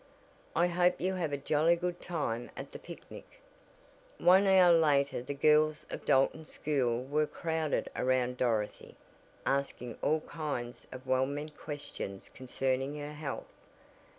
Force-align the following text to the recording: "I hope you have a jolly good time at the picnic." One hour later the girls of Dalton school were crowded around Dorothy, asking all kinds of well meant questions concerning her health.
"I 0.55 0.65
hope 0.65 0.99
you 0.99 1.13
have 1.13 1.31
a 1.31 1.37
jolly 1.37 1.75
good 1.75 2.01
time 2.01 2.49
at 2.57 2.71
the 2.71 2.79
picnic." 2.79 3.39
One 4.17 4.47
hour 4.47 4.73
later 4.75 5.21
the 5.21 5.35
girls 5.35 5.85
of 5.91 6.05
Dalton 6.05 6.43
school 6.45 7.03
were 7.03 7.27
crowded 7.27 7.87
around 7.95 8.37
Dorothy, 8.37 8.97
asking 9.45 9.99
all 10.01 10.21
kinds 10.21 10.87
of 10.91 11.05
well 11.05 11.27
meant 11.27 11.55
questions 11.55 12.29
concerning 12.33 12.97
her 12.97 13.13
health. 13.13 13.53